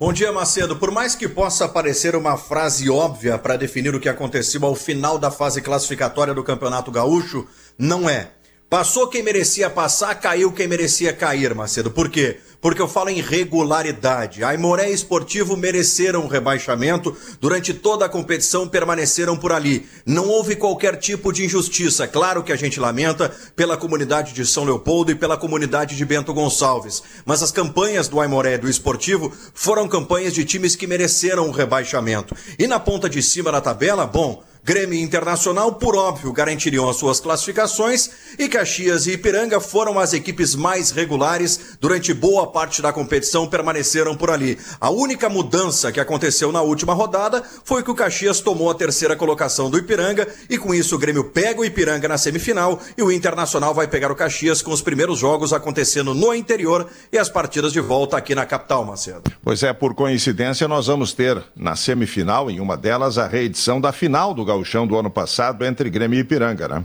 [0.00, 0.76] Bom dia, Macedo.
[0.76, 5.18] Por mais que possa parecer uma frase óbvia para definir o que aconteceu ao final
[5.18, 8.30] da fase classificatória do Campeonato Gaúcho, não é.
[8.70, 11.90] Passou quem merecia passar, caiu quem merecia cair, Macedo.
[11.90, 12.36] Por quê?
[12.60, 14.44] Porque eu falo em regularidade.
[14.44, 17.16] Aimoré e Esportivo mereceram o rebaixamento.
[17.40, 19.88] Durante toda a competição permaneceram por ali.
[20.04, 22.06] Não houve qualquer tipo de injustiça.
[22.06, 26.34] Claro que a gente lamenta pela comunidade de São Leopoldo e pela comunidade de Bento
[26.34, 27.02] Gonçalves.
[27.24, 31.52] Mas as campanhas do Aimoré e do Esportivo foram campanhas de times que mereceram o
[31.52, 32.36] rebaixamento.
[32.58, 37.20] E na ponta de cima da tabela, bom, Grêmio Internacional, por óbvio, garantiriam as suas
[37.20, 43.48] classificações e Caxias e Ipiranga foram as equipes mais regulares durante boa parte da competição,
[43.48, 44.58] permaneceram por ali.
[44.78, 49.16] A única mudança que aconteceu na última rodada foi que o Caxias tomou a terceira
[49.16, 53.10] colocação do Ipiranga e com isso o Grêmio pega o Ipiranga na semifinal e o
[53.10, 57.72] Internacional vai pegar o Caxias com os primeiros jogos acontecendo no interior e as partidas
[57.72, 59.32] de volta aqui na capital, Macedo.
[59.42, 63.92] Pois é, por coincidência, nós vamos ter na semifinal, em uma delas, a reedição da
[63.92, 66.84] final do gauchão do ano passado entre Grêmio e Ipiranga, né?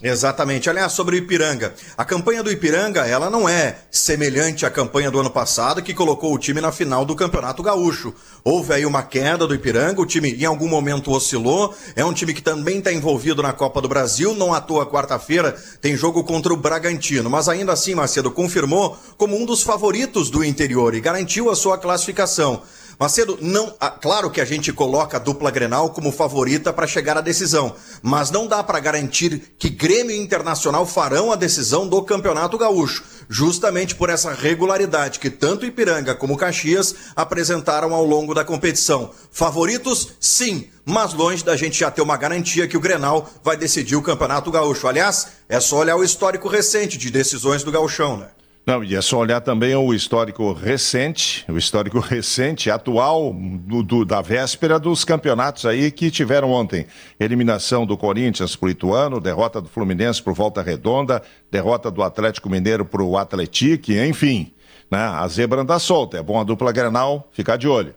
[0.00, 0.70] Exatamente.
[0.70, 1.74] Aliás, sobre o Ipiranga.
[1.96, 6.32] A campanha do Ipiranga, ela não é semelhante à campanha do ano passado, que colocou
[6.32, 8.14] o time na final do Campeonato Gaúcho.
[8.44, 11.74] Houve aí uma queda do Ipiranga, o time em algum momento oscilou.
[11.96, 14.34] É um time que também está envolvido na Copa do Brasil.
[14.34, 17.28] Não à toa, quarta-feira, tem jogo contra o Bragantino.
[17.28, 21.76] Mas ainda assim, Macedo confirmou como um dos favoritos do interior e garantiu a sua
[21.76, 22.62] classificação.
[22.98, 27.16] Macedo, não, ah, claro que a gente coloca a dupla Grenal como favorita para chegar
[27.16, 32.02] à decisão, mas não dá para garantir que Grêmio e Internacional farão a decisão do
[32.02, 38.44] Campeonato Gaúcho, justamente por essa regularidade que tanto Ipiranga como Caxias apresentaram ao longo da
[38.44, 39.12] competição.
[39.30, 43.94] Favoritos, sim, mas longe da gente já ter uma garantia que o Grenal vai decidir
[43.94, 44.88] o Campeonato Gaúcho.
[44.88, 48.26] Aliás, é só olhar o histórico recente de decisões do Gauchão, né?
[48.68, 54.04] Não, e é só olhar também o histórico recente, o histórico recente, atual, do, do,
[54.04, 56.86] da véspera dos campeonatos aí que tiveram ontem.
[57.18, 62.50] Eliminação do Corinthians para o Ituano, derrota do Fluminense por Volta Redonda, derrota do Atlético
[62.50, 64.52] Mineiro para o Atlético, enfim.
[64.90, 64.98] Né?
[64.98, 67.94] A zebra anda solta, é bom a dupla Grenal ficar de olho.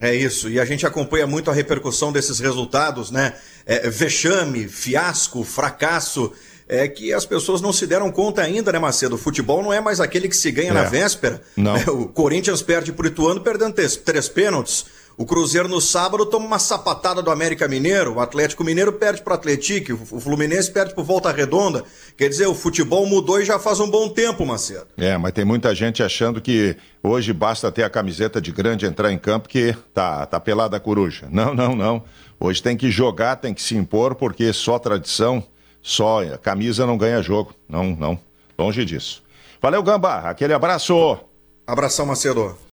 [0.00, 3.34] É isso, e a gente acompanha muito a repercussão desses resultados, né?
[3.66, 6.32] É, vexame, fiasco, fracasso
[6.68, 9.14] é que as pessoas não se deram conta ainda, né, Macedo?
[9.14, 10.74] O futebol não é mais aquele que se ganha é.
[10.74, 11.40] na véspera.
[11.56, 11.76] Não.
[11.76, 14.84] É, o Corinthians perde pro Ituano perdendo três, três pênaltis.
[15.16, 19.32] O Cruzeiro no sábado toma uma sapatada do América Mineiro, o Atlético Mineiro perde para
[19.32, 21.82] o Atlético, o Fluminense perde para Volta Redonda.
[22.16, 24.86] Quer dizer, o futebol mudou e já faz um bom tempo, Macedo.
[24.96, 29.10] É, mas tem muita gente achando que hoje basta ter a camiseta de grande entrar
[29.10, 31.26] em campo que tá, tá pelada a coruja.
[31.32, 32.04] Não, não, não.
[32.38, 35.42] Hoje tem que jogar, tem que se impor, porque só tradição
[35.88, 37.54] só camisa não ganha jogo.
[37.66, 38.20] Não, não.
[38.58, 39.22] Longe disso.
[39.60, 40.18] Valeu, Gamba.
[40.28, 41.18] Aquele abraço.
[41.66, 42.58] Abração, Macedo.